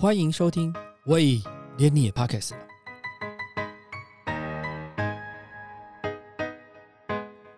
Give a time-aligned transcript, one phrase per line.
[0.00, 0.72] 欢迎收听，
[1.04, 1.38] 喂，
[1.76, 2.54] 连你也 Pockets。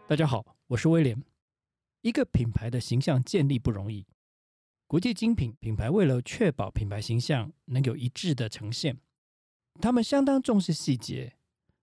[0.08, 1.22] 大家好，我是威廉。
[2.00, 4.04] 一个品牌的形象建立不容易，
[4.88, 8.98] 国际精品品牌为了确保品牌形象能有一致的呈现，
[9.80, 11.36] 他们相当重视细节，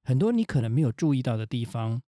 [0.04, 2.02] 很多你可能没有注意到的地方，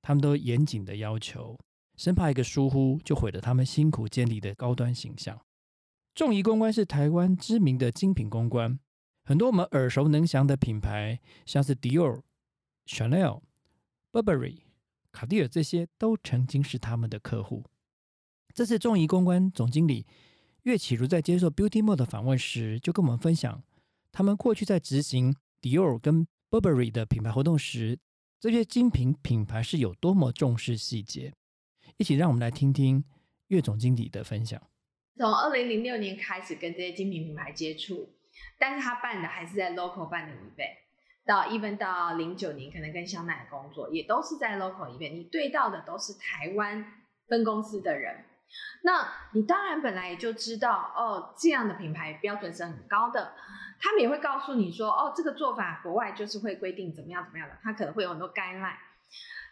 [0.00, 1.58] 他们都严谨的要求，
[1.96, 5.36] 生怕一个疏忽就毁了他们辛苦建立的高端形象。
[6.16, 8.80] 众仪公关是台湾知名的精品公关，
[9.22, 12.22] 很多我们耳熟能详的品牌，像是 Dior、
[12.86, 13.42] Chanel、
[14.10, 14.60] Burberry、
[15.12, 17.64] 卡地尔这些，都曾经是他们的客户。
[18.54, 20.06] 这次众仪公关总经理
[20.62, 23.62] 岳启如在接受 Beauty Mode 的访问时，就跟我们分享，
[24.10, 27.98] 他们过去在执行 Dior 跟 Burberry 的品牌活动时，
[28.40, 31.34] 这些精品品牌是有多么重视细节。
[31.98, 33.04] 一起让我们来听听
[33.48, 34.58] 岳总经理的分享。
[35.18, 38.10] 从二零零六年开始跟这些精品品牌接触，
[38.58, 40.76] 但是他办的还是在 local 办的里面
[41.24, 46.84] 到 even 到零九年可能跟香奈儿工作，也都是在 local 里面你对到的都是台湾
[47.28, 48.26] 分公司的人，
[48.82, 53.32] 那你当然本来也就知道哦，这样的品牌标准是很高的，
[53.80, 58.68] 他们也会告诉你说哦，这个做法国外就是会规定怎么样怎么样的，他可能会有很多干扰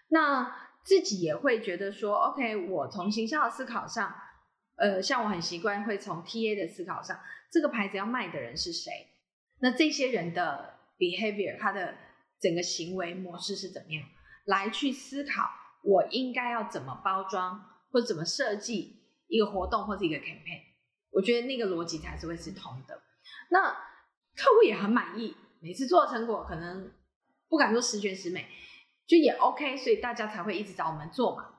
[0.08, 4.14] 那自己也会觉得说 OK，我从形象的思考上。
[4.76, 7.18] 呃，像我很习惯会从 T A 的思考上，
[7.50, 8.90] 这个牌子要卖的人是谁？
[9.60, 11.94] 那这些人的 behavior，他的
[12.40, 14.04] 整个行为模式是怎么样？
[14.46, 15.48] 来去思考，
[15.84, 20.62] 我应该要怎么包装，或怎么设计一个活动或者一个 campaign？
[21.10, 23.00] 我觉得那个逻辑才是会是通的。
[23.50, 23.70] 那
[24.34, 26.92] 客户也很满意，每次做的成果可能
[27.48, 28.46] 不敢说十全十美，
[29.06, 31.53] 就也 OK，所以大家才会一直找我们做嘛。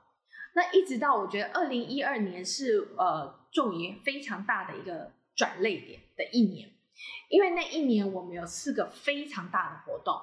[0.56, 6.72] 那一直到我觉得二零一二年是呃众仪非常大的一个转泪点的一年，
[7.30, 10.16] 因为那一年我们有四个非常大的活动，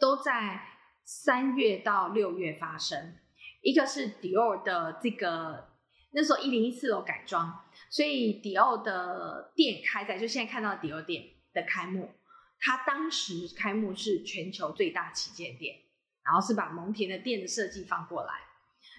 [0.00, 0.60] 都在
[1.04, 3.14] 三月到六月发生。
[3.62, 5.68] 一个是迪奥的这个
[6.10, 11.22] 那时候一零一四楼改装，所以迪奥的店开在就现在看到迪奥店
[11.52, 12.10] 的开幕，
[12.58, 15.76] 它当时开幕是全球最大旗舰店，
[16.24, 18.32] 然后是把蒙田的店的设计放过来。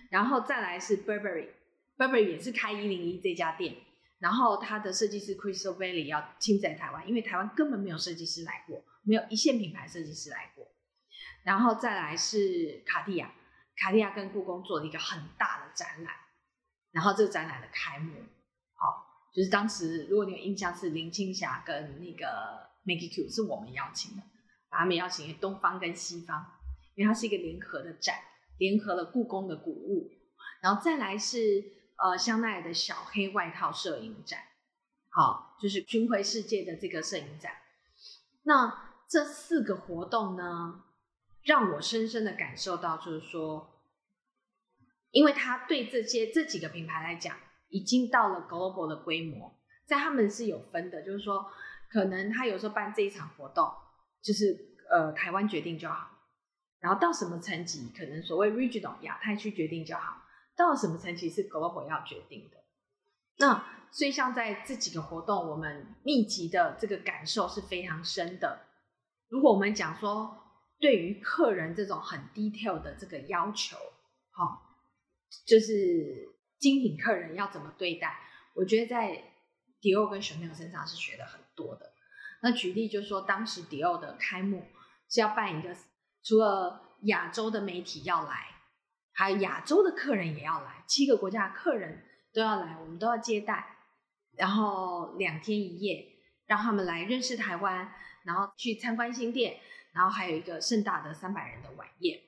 [0.09, 3.75] 然后再来是 Burberry，Burberry 也是开一零一这家店，
[4.19, 10.67] 然后他的设计师 Crystal Bailey 要亲在台湾，因为台湾根本没有设计师来过，没有一线品牌设计师来过。
[11.43, 13.33] 然后再来是卡地亚，
[13.75, 16.13] 卡地亚跟故宫做了一个很大的展览，
[16.91, 18.13] 然后这个展览的开幕，
[18.73, 24.23] 好，就是当时如果你有印象是林青霞跟那个 Maggie Q 是我们邀请的，
[24.69, 26.45] 把他们邀请东方跟西方，
[26.95, 28.15] 因为它是一个联合的展。
[28.57, 30.11] 联合了故宫的古物，
[30.61, 31.63] 然后再来是
[31.97, 34.39] 呃香奈儿的小黑外套摄影展，
[35.09, 37.51] 好，就是巡回世界的这个摄影展。
[38.43, 40.83] 那这四个活动呢，
[41.43, 43.81] 让我深深的感受到，就是说，
[45.11, 47.37] 因为他对这些这几个品牌来讲，
[47.69, 51.45] 已经到了 global 的规模，在他们是有分的，就是说，
[51.89, 53.71] 可能他有时候办这一场活动，
[54.21, 56.16] 就是呃台湾决定就好。
[56.87, 60.23] 然后到什么层级，可能所谓 regional 亚太区决定就好；
[60.55, 62.55] 到什么层级是 global 要决定的。
[63.39, 63.61] 那
[63.91, 68.67] 所以像在这几个活动，我们密集的这个感受是非常深的。
[69.27, 70.33] 如果我们讲说，
[70.79, 73.75] 对于客人这种很 detail 的这个要求，
[74.31, 74.77] 好，
[75.45, 78.17] 就是精品客人要怎么对待，
[78.55, 79.25] 我觉得在
[79.81, 81.91] 迪奥跟熊 h 身上是学的很多的。
[82.41, 84.63] 那举例就是说，当时迪奥的开幕
[85.09, 85.75] 是要办一个。
[86.27, 88.47] 除了亚洲的媒体要来，
[89.13, 93.77] 还有亚洲的客人也要来，七个国家的客人都要来，我们都要接待，
[94.35, 96.05] 然后两天一夜，
[96.45, 97.89] 让他们来认识台湾，
[98.25, 99.57] 然后去参观新店，
[99.93, 102.19] 然后还有一个盛大的三百人的晚宴，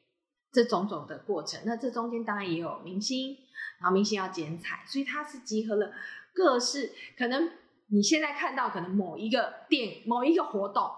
[0.53, 1.59] 这种种的过程。
[1.65, 3.35] 那这中间当然也有明星，
[3.81, 5.91] 然后明星要剪彩，所以它是集合了
[6.33, 7.51] 各式可能
[7.87, 10.89] 你现在看到可能某一个店某一个活动。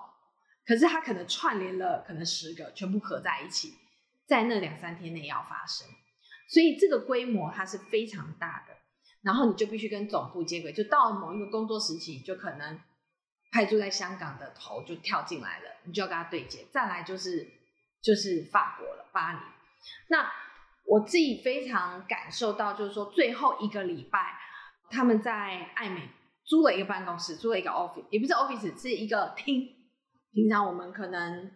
[0.65, 3.73] 可是它可能串联了，可能十个全部合在一起，
[4.25, 5.87] 在那两三天内要发生，
[6.49, 8.75] 所以这个规模它是非常大的。
[9.23, 12.79] 然后你就必须跟总部接轨，就到了某一个工作时期，就可能
[13.51, 16.65] 派驻在香港的头就跳进来了，你就要跟他对接。
[16.71, 17.47] 再来就是
[18.01, 19.39] 就是法国了，巴黎。
[20.07, 20.27] 那
[20.85, 24.39] 我自己非常感受到，就是说最后一个礼拜，
[24.89, 26.09] 他们在爱美
[26.43, 29.69] 租了一个办公室，租了一个 office，也不是 office，是一个厅。
[30.33, 31.51] 平常我们可能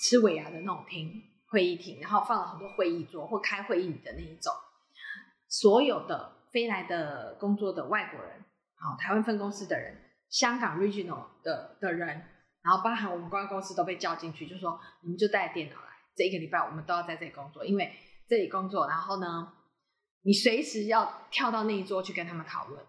[0.00, 1.12] 吃尾牙的那种厅
[1.48, 4.52] 会议厅，然后放了很多会议桌或开会议的那一种，
[5.48, 8.44] 所有的飞来的工作的外国人，
[8.76, 9.96] 好，台湾分公司的人
[10.30, 12.08] 香港 regional 的的人，
[12.62, 17.92] 然后包含我们公关公司都被叫进去，就说你们就带电脑来，这一个礼拜我们都要在这里工作，因为
[18.26, 19.52] 这里工作，然后呢，
[20.22, 22.82] 你随时要跳到那一桌去跟他们讨论，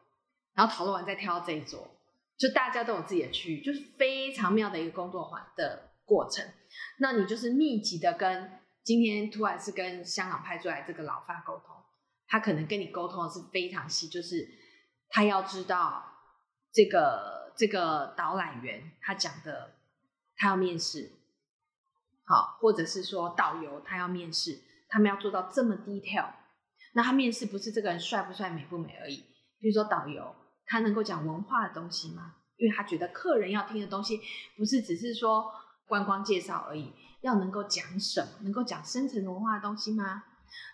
[0.54, 1.86] 然后讨论完再跳到这一桌，
[2.44, 6.46] 就大家都有自己的区域，就是非常妙的一个工作环的过程。
[7.00, 11.74] 那你就是密集的跟今天突然是跟香港派出来这个老范沟通，
[12.28, 14.46] 他可能跟你沟通的是非常细，就是
[15.08, 16.04] 他要知道
[16.74, 19.76] 这个这个导览员他讲的，
[20.36, 21.14] 他要面试，
[22.26, 26.34] 好，或者是说导游他要面试，他们要做到这么 detail。
[26.94, 29.24] 那他面试不是这个人帅不帅、美不美而已，
[29.62, 30.36] 比如说导游
[30.74, 32.34] 他能够讲文化的东西吗？
[32.58, 34.20] 因为他觉得客人要听的东西
[34.58, 35.46] 不是只是说
[35.86, 36.92] 观光介绍而已，
[37.22, 40.24] 要能够讲什么，能够讲深层文化的东西吗？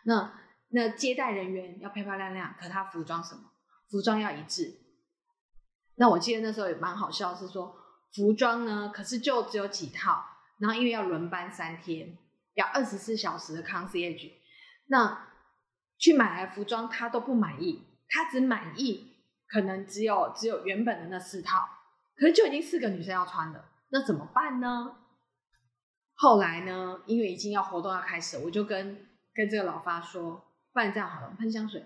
[0.06, 0.32] 那
[0.70, 3.42] 那接待人员要漂漂亮亮，可他服装什么？
[3.90, 4.74] 服装要一致。
[5.96, 7.76] 那我记得那时候也蛮好笑，是说
[8.14, 10.24] 服装呢，可是就只有几套，
[10.60, 12.18] 然后因为要轮班三天，
[12.54, 14.32] 要二十四小时的 concierge，
[14.86, 15.28] 那
[15.98, 19.09] 去买来服装他都不满意，他只满意
[19.50, 21.68] 可能只有只有原本的那四套，
[22.16, 24.96] 可是就已经四个女生要穿的，那怎么办呢？
[26.14, 31.84] 后来呢，因为已经要活动要开始，我就跟跟这个老发说，不然这样好了，喷香水。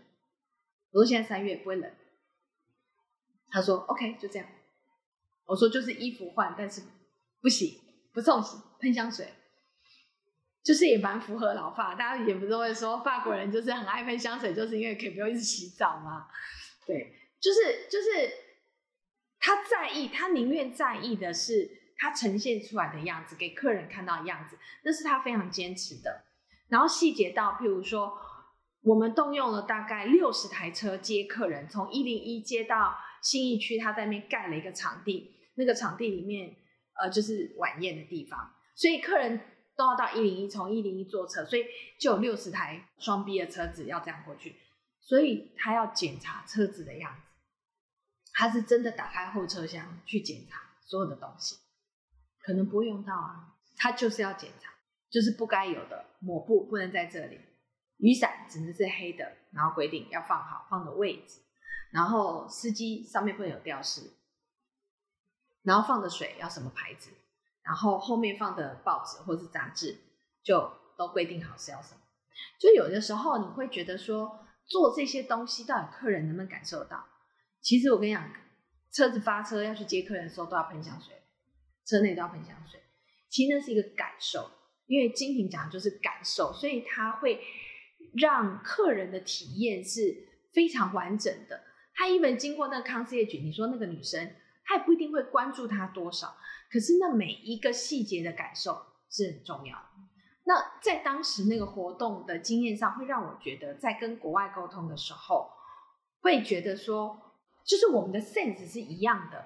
[0.92, 1.92] 我说现在三月不会冷。
[3.50, 4.48] 他说 OK，就这样。
[5.46, 6.82] 我说就是衣服换，但是
[7.42, 7.80] 不洗
[8.14, 9.32] 不送洗，喷香水，
[10.64, 11.94] 就是也蛮符合老发。
[11.94, 16.28] 大家也不是会说法国人就是很爱喷香水，就是因为可以不用一直洗澡嘛。
[16.88, 18.32] 对，就是就是
[19.38, 26.24] 他在意，他宁愿在意的是他呈现出来的样子，给客人看到的样子，那是他非常坚持的。
[26.70, 28.18] 然后细节到，譬如说，
[28.84, 36.56] 我们动用了大概六十台车接客人，从一零一接到新义区，他在那边盖了一个场地，那个场地里面，
[37.02, 39.42] 呃，就是晚宴的地方，所以客人
[39.76, 41.66] 都要到一零一，从一零一坐车，所以
[42.00, 44.56] 就有六十台双 B 的车子要这样过去，
[45.02, 47.33] 所以他要检查车子的样子，
[48.34, 51.58] 他是真的打开后车厢去检查所有的东西，
[52.40, 54.72] 可能不会用到啊，他就是要检查。
[55.10, 57.40] 就是不该有的抹布不能在这里，
[57.98, 61.40] 雨伞只能是黑的，然后规定要放好放的位置，
[61.92, 64.10] 然后司机上面不能有吊饰，
[65.62, 67.12] 然后放的水要什么牌子，
[67.62, 70.00] 然后后面放的报纸或是杂志
[70.42, 72.02] 就都规定好是要什么。
[72.60, 77.06] 就有的时候你会觉得说做这些东西到底客人能不能感受到？
[77.64, 78.30] 其实我跟你讲，
[78.92, 81.16] 车子发车要去接客人的时候都要喷香水，
[81.86, 82.80] 车内都要喷香水，
[83.30, 84.52] 其实那是一个感受。
[84.86, 87.42] 因为精品讲的就是感受，所以它会
[88.16, 90.14] 让客人的体验是
[90.54, 91.64] 非常完整的。
[91.96, 96.36] 他一本经过那个康斯 g 你说那个女生，她也不一定会关注他多少，
[96.70, 98.78] 可是那每一个细节的感受
[99.10, 99.84] 是很重要的。
[100.44, 105.50] 那在当时那个活动的经验上，会让我觉得在跟国外沟通的时候，
[106.22, 107.18] 会觉得说，
[107.66, 109.46] 就是我们的 sense 是一样的。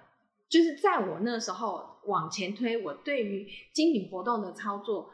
[0.49, 5.13] 就是在我那时候往前推，我对于精品活动的操作。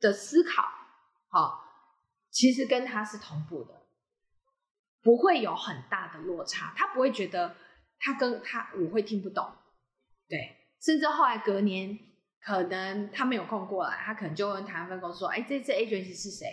[0.00, 0.62] 的思考，
[1.28, 1.60] 好，
[2.30, 3.82] 其实跟他是同步的，
[5.02, 6.72] 不会有很大的落差。
[6.76, 7.56] 他不会觉得
[7.98, 9.44] 他跟他我会听不懂，
[10.28, 10.38] 对。
[10.80, 11.98] 甚至后来隔年，
[12.40, 16.46] 可能他没有空过来，他可能就问台湾分公司说：“哎，这次 agency 是谁？”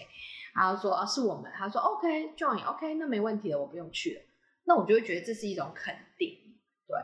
[0.55, 4.21] 然后说：“啊，是我们。”他说：“OK，join，OK，那没问题了，我不用去了。”
[4.65, 6.29] 那我就会觉得这是一种肯定，
[6.87, 6.97] 对。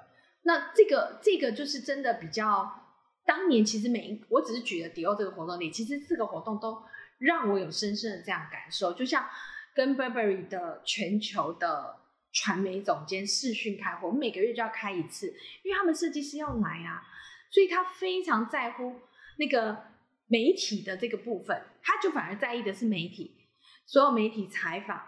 [0.44, 2.78] 那这个这个就是真的比较。
[3.24, 6.82] 当年其实每一，我只是举了迪奥这个活动里，其实四个活动都
[7.20, 8.92] 让我有深深的这样感受。
[8.94, 9.30] 就像
[9.76, 11.98] 跟 Burberry 的全球的
[12.34, 15.28] 传媒总监视讯开会，我们每个月就要开一次，
[15.64, 17.04] 因为他们设计师要来啊，
[17.52, 18.96] 所以他非常在乎
[19.38, 19.78] 那个
[20.26, 23.38] 媒体的这个部分，他就反而在意的是媒体，
[23.86, 25.00] 所有媒体采访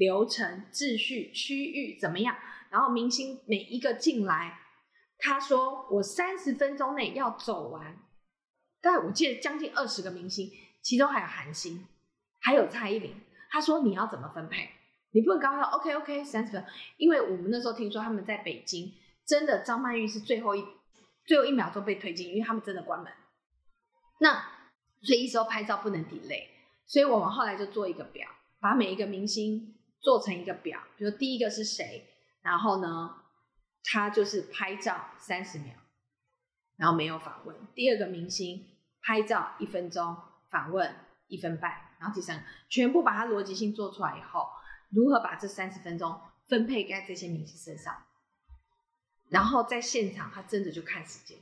[0.00, 2.34] 流程、秩序、区域怎么样，
[2.70, 4.58] 然后明星每一个进来。
[5.18, 7.98] 他说：“我三十分钟内要走完，
[8.80, 11.86] 但我记得将近二十个明星，其中还有韩星，
[12.40, 13.14] 还有蔡依林。
[13.50, 14.70] 他说你要怎么分配？
[15.12, 16.64] 你不能刚刚 OK OK 三十分，
[16.96, 18.94] 因为我们那时候听说他们在北京，
[19.26, 20.64] 真的张曼玉是最后一
[21.26, 23.12] 最后一秒钟被推进，因为他们真的关门。
[24.20, 24.42] 那
[25.02, 26.46] 所以一时候拍照不能 delay，
[26.86, 28.26] 所以我们后来就做一个表，
[28.58, 32.08] 把每一个明星做成一个表，比如第一个是谁，
[32.42, 33.16] 然后呢？”
[33.82, 35.72] 他就是拍照三十秒，
[36.76, 37.56] 然后没有访问。
[37.74, 38.68] 第二个明星
[39.00, 40.14] 拍照一分钟，
[40.50, 40.94] 访问
[41.28, 44.46] 一分半，然后第三个全部把它逻辑性做出来以后，
[44.90, 48.04] 如何把这三十分钟分配在这些明星身上？
[49.30, 51.38] 然后在现场他真的就看时间，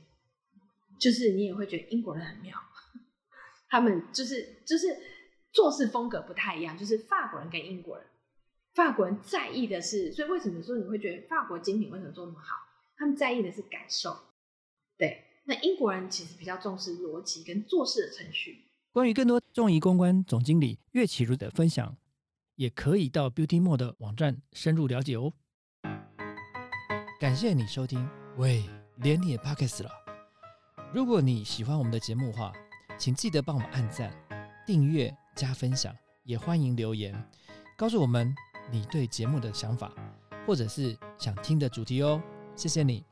[0.97, 2.57] 就是你也会觉得英国人很妙，
[3.67, 4.97] 他们就是就是
[5.51, 8.07] 做事风格不太一样，就是法国人跟英国人，
[8.79, 12.55] 法国人在意的是，所以为什么说你会觉得法国精品为什么做那么好？
[12.95, 14.17] 他们在意的是感受，
[14.97, 15.25] 对。
[15.43, 18.69] 那英国人其实比较重视逻辑跟做事的程序。
[18.93, 21.97] 关于更多众仪公关总经理岳启如的分享，
[22.55, 25.33] 也可以到 Beauty More 的网站深入了解哦。
[27.19, 28.07] 感谢你收听，
[28.37, 28.63] 喂，
[28.97, 29.89] 连你也 Pockets 了。
[30.93, 32.53] 如果你喜欢我们的节目的话，
[32.97, 34.09] 请记得帮我们按赞、
[34.65, 35.93] 订阅、加分享，
[36.23, 37.13] 也欢迎留言
[37.75, 38.33] 告诉我们
[38.71, 39.91] 你对节目的想法，
[40.45, 42.21] 或者是想听的主题哦。
[42.55, 43.08] 谢谢你。